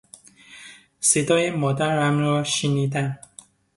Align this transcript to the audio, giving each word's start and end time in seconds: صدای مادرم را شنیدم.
صدای 0.99 1.51
مادرم 1.51 2.19
را 2.19 2.43
شنیدم. 2.43 3.19